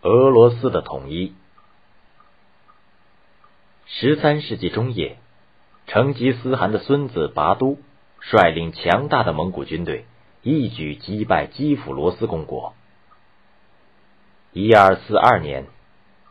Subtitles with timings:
[0.00, 1.34] 俄罗斯的统一。
[3.84, 5.16] 十三世纪中叶，
[5.88, 7.78] 成吉思汗的孙子拔都
[8.20, 10.04] 率领强大的蒙古军队，
[10.42, 12.74] 一举击败基辅罗斯公国。
[14.52, 15.66] 一二四二年，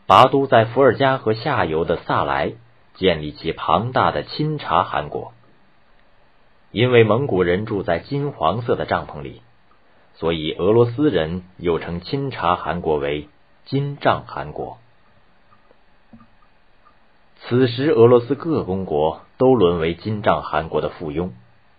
[0.06, 2.54] 拔都在伏尔加河下游的萨莱
[2.94, 5.34] 建立起庞大的钦察汗国。
[6.70, 9.42] 因为蒙古人住在金黄色的帐篷里，
[10.14, 13.28] 所以俄罗斯人又称钦察汗国为
[13.70, 14.78] 金帐汗国。
[17.42, 21.32] 此时，俄罗斯各公国都沦为金帐汗国的附庸，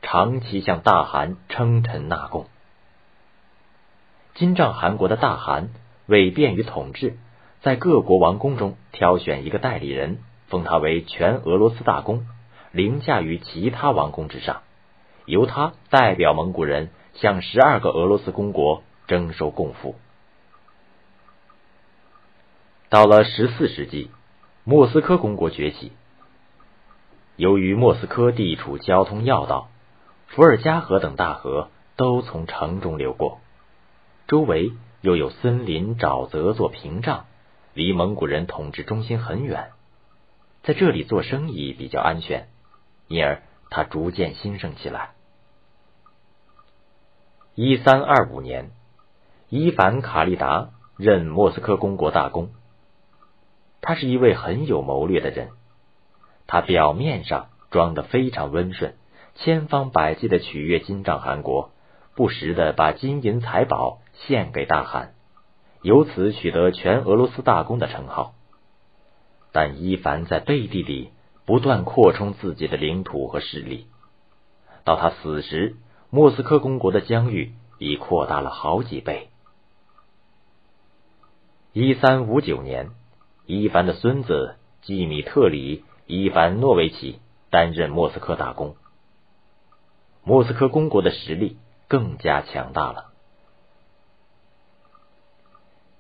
[0.04, 2.46] 长期向大汗称臣纳贡。
[4.36, 5.70] 金帐汗国的大汗
[6.06, 7.18] 为便于统治，
[7.62, 12.28] 在各国王宫中挑选一个代理人，封他为全俄罗斯大公，
[12.72, 14.62] 凌驾于其他王公之上。
[15.26, 19.96] 由他代表蒙古人向十二个俄罗斯公国征收贡赋。
[22.90, 24.10] 到了十四世纪，
[24.64, 25.92] 莫斯科公国崛起。
[27.36, 29.70] 由于莫斯科地处交通要道，
[30.26, 33.42] 伏尔加河等大河都从城中流过，
[34.28, 37.28] 周围又有森林、沼泽做屏障，
[37.76, 39.70] 离蒙古人统治中心很远，
[40.64, 42.50] 在这里做生意比较安全，
[43.08, 45.12] 因而它逐渐兴盛起来。
[47.54, 48.72] 一三二五年，
[49.50, 52.50] 伊凡卡利达任莫斯科公国大公。
[53.82, 55.50] 他是一位很有谋略的人。
[56.48, 58.96] 他表面上装得非常温顺，
[59.36, 61.72] 千方百计的取悦金帐汗国，
[62.16, 65.14] 不时的把金银财宝献给大汗，
[65.82, 68.34] 由此取得全俄罗斯大公的称号。
[69.52, 71.12] 但伊凡在背地里
[71.46, 73.88] 不断扩充自己的领土和势力。
[74.84, 75.76] 到他死时。
[76.12, 79.30] 莫斯科公国的疆域已扩大了好几倍。
[81.72, 82.90] 一三五九年，
[83.52, 87.20] 伊凡的孙子季米特里·伊凡诺维奇
[87.50, 88.76] 担任莫斯科大公，
[90.24, 91.58] 莫斯科公国的实力
[91.88, 93.08] 更加强大了。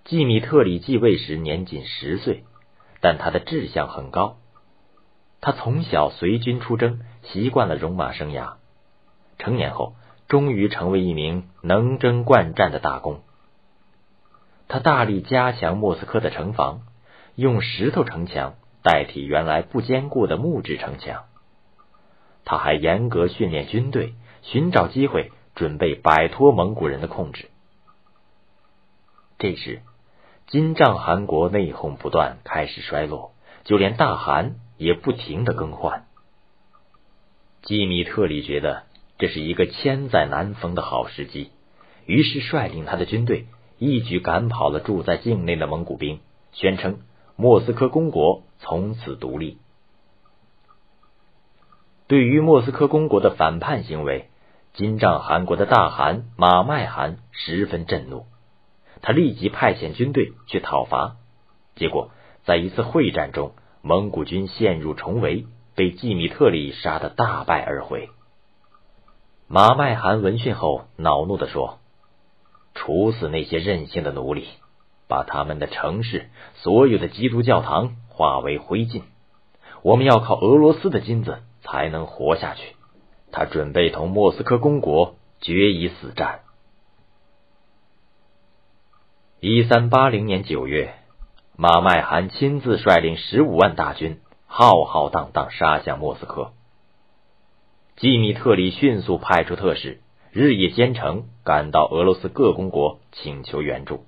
[0.05, 2.43] 季米特里继位时年仅十岁，
[3.01, 4.37] 但他的志向很高。
[5.41, 8.57] 他从小随军出征，习惯了戎马生涯。
[9.39, 9.95] 成年后，
[10.27, 13.21] 终于成为一名能征惯战的大公。
[14.67, 16.81] 他大力加强莫斯科的城防，
[17.39, 21.23] 用石头城墙代替原来不坚固的木质城墙。
[22.43, 27.49] 他还严格训练军队，寻找机会准备摆脱蒙古人的控制。
[29.37, 29.81] 这时，
[30.47, 33.31] 金帐汗国内讧不断，开始衰落，
[33.63, 36.05] 就连大汗也不停的更换。
[37.61, 38.83] 基米特里觉得。
[39.21, 41.51] 这是一个千载难逢的好时机，
[42.05, 43.47] 于是率领他的军队
[43.77, 46.21] 一举赶跑了住在境内的蒙古兵，
[46.53, 46.99] 宣称
[47.41, 49.59] 莫斯科公国从此独立。
[52.07, 54.27] 对于莫斯科公国的反叛行为，
[54.73, 58.25] 金帐汗国的大汗马麦汗十分震怒，
[59.01, 61.15] 他立即派遣军队去讨伐，
[61.75, 62.11] 结果
[62.43, 65.45] 在一次会战中，蒙古军陷入重围，
[65.75, 68.09] 被季米特里杀得大败而回。
[69.47, 71.79] 马麦汗闻讯后，恼怒的说
[72.75, 74.45] ：“处死那些任性的奴隶，
[75.09, 79.01] 把他们的城市、所有的基督教堂化为灰烬。
[79.81, 82.75] 我们要靠俄罗斯的金子才能活下去。”
[83.31, 86.39] 他准备同莫斯科公国决一死战。
[89.39, 90.95] 一三八零年九月，
[91.55, 96.53] 马麦汗亲自率领十五万大军，浩浩荡荡杀向莫斯科。
[97.97, 104.05] 基米特里迅速派出特使，日夜兼程赶到俄罗斯各公国请求援助。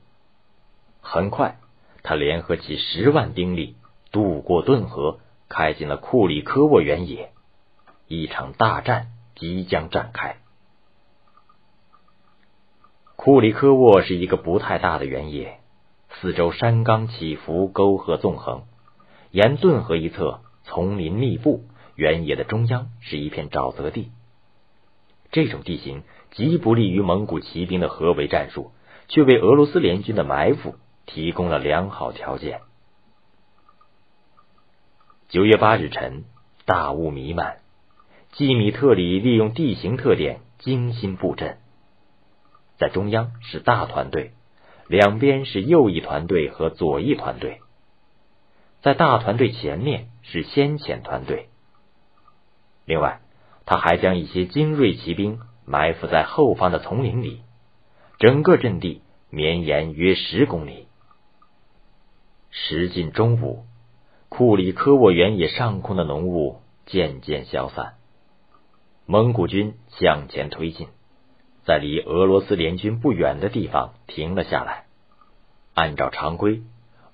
[1.01, 1.57] 很快，
[2.03, 3.75] 他联合起十万兵力，
[4.11, 5.19] 渡过顿河，
[5.49, 7.31] 开进了库里科沃原野。
[8.07, 10.37] 一场大战即将展开。
[13.15, 15.59] 库里科沃是一个不太大的原野，
[16.09, 18.63] 四周山冈起伏，沟壑纵横，
[19.31, 21.65] 沿顿河一侧丛林密布。
[21.95, 24.11] 原野的中央是一片沼泽地，
[25.31, 28.71] 这种地形极不利于蒙古骑兵的合围战术，
[29.07, 30.75] 却为俄罗斯联军的埋伏
[31.13, 32.61] 提供了良好条件。
[35.27, 36.23] 九月八日晨，
[36.65, 37.57] 大雾弥漫，
[38.31, 41.57] 季米特里利用地形特点精心布阵，
[42.77, 44.31] 在中央是大团队，
[44.87, 47.59] 两边是右翼团队和左翼团队，
[48.81, 51.49] 在大团队前面是先遣团队。
[52.85, 53.19] 另外，
[53.65, 57.41] 他还将一些精锐骑兵埋伏在后方的丛林里，
[58.17, 60.87] 整个阵地绵延约十公里。
[62.53, 63.63] 时近中午，
[64.27, 67.93] 库里科沃原野上空的浓雾渐渐消散，
[69.05, 70.89] 蒙古军向前推进，
[71.63, 74.83] 在离俄罗斯联军不远的地方停了下来。
[75.73, 76.61] 按照常规，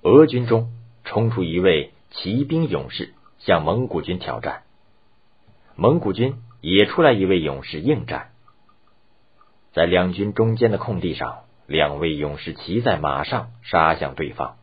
[0.02, 0.72] 俄军中
[1.04, 4.64] 冲出一位骑兵勇士向蒙古军挑战，
[5.76, 8.32] 蒙古军也出来一位勇士应战。
[9.72, 14.56] 在两军中间的空地上，两位勇士骑在马上杀向对方。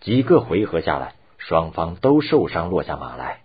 [0.00, 3.40] 几个回合下来，双方都受伤落下马来。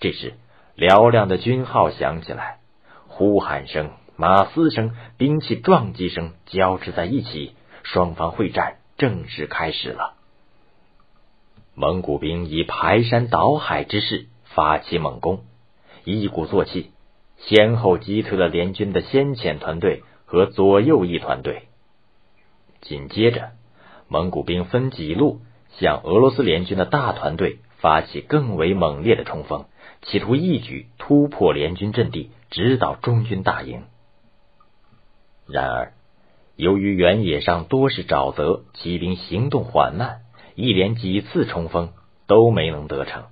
[0.00, 0.34] 这时，
[0.76, 2.58] 嘹亮的军号响起来，
[3.06, 7.54] 呼喊声、马嘶声、兵器撞击声交织在一起，
[7.84, 10.14] 双方会战正式开始了。
[11.74, 15.44] 蒙古兵以排山倒海之势发起猛攻，
[16.04, 16.90] 一鼓作气，
[17.36, 21.68] 先后击退了联军的先遣团队和左右翼团队。
[22.80, 23.52] 紧接着。
[24.14, 25.40] 蒙古兵分几路
[25.70, 29.64] 向俄罗斯联军的大团队发起更为猛烈的冲锋，
[30.02, 33.82] 企图一举突破联军阵地，直捣中军大营。
[35.48, 35.94] 然而，
[36.54, 40.20] 由于原野上多是沼泽，骑兵行动缓慢，
[40.54, 41.92] 一连几次冲锋
[42.28, 43.24] 都没能得逞。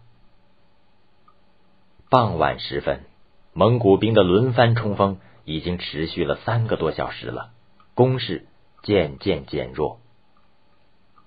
[2.11, 3.05] 傍晚时分，
[3.53, 7.51] 蒙古兵的轮番冲锋已经持续了三个多小时了，
[7.95, 8.47] 攻势
[8.83, 10.01] 渐渐减弱。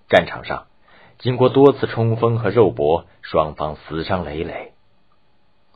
[0.07, 0.68] 战场上，
[1.18, 4.74] 经过多次冲锋和肉搏，双方死伤累累。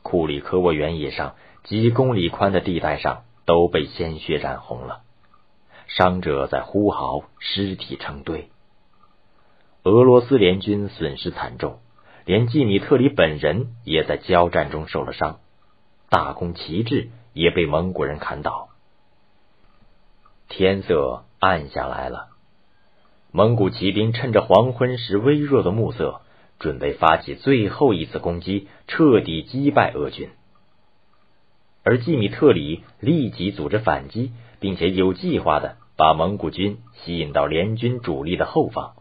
[0.02, 1.34] 库里科沃原野上
[1.64, 5.00] 几公里宽的地带上都被鲜血染红了，
[5.88, 8.50] 伤者在呼嚎，尸体成堆。
[9.82, 11.80] 俄罗斯联军损失惨重，
[12.24, 15.40] 连季米特里本人也在交战中受了伤，
[16.08, 18.68] 大公旗帜也被蒙古人砍倒。
[20.48, 22.29] 天色暗下来了。
[23.32, 26.22] 蒙古骑兵趁着黄昏时微弱的暮色，
[26.58, 30.30] 准备发起最后一次攻击，彻底击败俄军。
[31.84, 38.94] 而季米特里立即组织反击，并且有计划的把蒙古军吸引到联军主力的后方，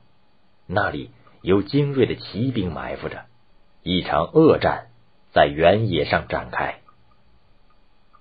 [0.68, 1.10] 那里
[1.42, 3.24] 有精锐的骑兵埋伏着。
[3.82, 4.90] 一场恶战
[5.32, 6.82] 在原野上展开。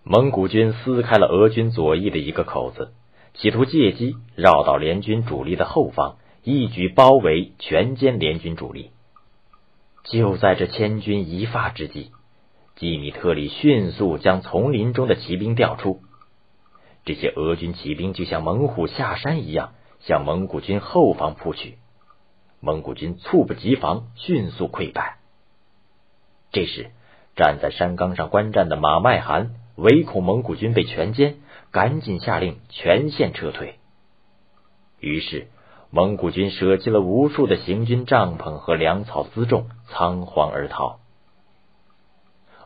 [0.05, 2.93] 蒙古军撕开了俄军左翼的一个口子。
[3.39, 8.91] 企图借机绕到联军主力的后方，一举包围全歼联军主力。
[10.03, 12.11] 就在这千钧一发之际，
[12.75, 16.01] 基米特里迅速将丛林中的骑兵调出。
[17.05, 21.79] 这些俄军骑兵就像猛虎下山一样，向蒙古军后方扑去。
[22.59, 25.19] 蒙古军猝不及防，迅速溃败。
[26.51, 26.91] 这时，
[27.37, 31.35] 站在山岗上观战的马麦汗唯恐蒙古军被全歼。
[31.71, 33.77] 赶紧下令全线撤退。
[35.01, 35.49] 于是，
[35.91, 41.01] 蒙古军舍弃了无数的行军帐篷和粮草辎重，仓皇而逃。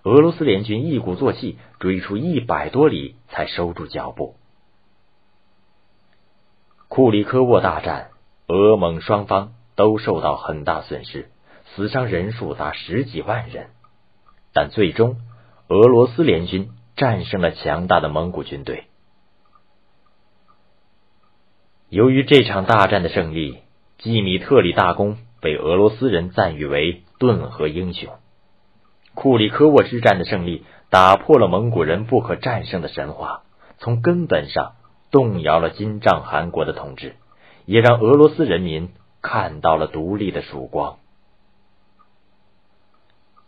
[0.04, 4.34] 俄罗斯联军一鼓作气追出一百多里，才收住脚步。
[6.88, 8.10] 库里科沃大战，
[8.48, 11.30] 俄蒙双方都受到很大损失，
[11.74, 13.70] 死伤人数达十几万人。
[14.52, 15.18] 但最终，
[15.68, 18.84] 俄罗斯联军战胜了强大的蒙古军队。
[21.92, 23.58] 由于这场大战的胜利，
[23.98, 28.14] 季米特里大公被俄罗斯人赞誉为顿河英雄。
[29.12, 33.42] 库里科沃之战的胜利打破了蒙古人不可战胜的神话，
[33.76, 34.72] 从根本上
[35.10, 37.14] 动摇了金帐汗国的统治，
[37.66, 38.88] 也让俄罗斯人民
[39.20, 40.96] 看到了独立的曙光。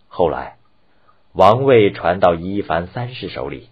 [0.06, 0.58] 后来，
[1.32, 3.70] 王位传到伊凡三世手里，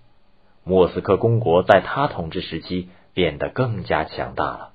[0.64, 2.88] 莫斯科公国在他统治时期。
[3.14, 4.72] 变得更加强大了。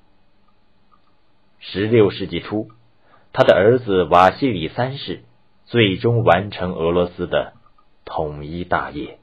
[1.60, 2.68] 十六世纪初，
[3.32, 5.24] 他的儿子瓦西里三世
[5.66, 7.54] 最终完成俄罗斯的
[8.04, 9.17] 统一大业。